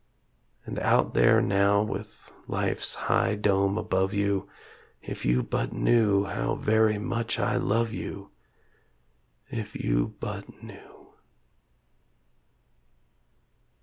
[0.65, 4.49] And out there now with life's high dome above you
[5.03, 8.31] If you but knew how very much I love you
[9.51, 11.09] If you but knew